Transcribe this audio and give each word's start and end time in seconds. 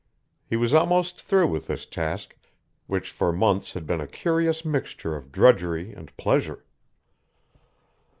He 0.49 0.55
was 0.57 0.73
almost 0.73 1.21
through 1.21 1.45
with 1.45 1.67
this 1.67 1.85
task, 1.85 2.35
which 2.87 3.11
for 3.11 3.31
months 3.31 3.73
had 3.73 3.85
been 3.85 4.01
a 4.01 4.07
curious 4.07 4.65
mixture 4.65 5.15
of 5.15 5.31
drudgery 5.31 5.93
and 5.93 6.11
pleasure. 6.17 6.65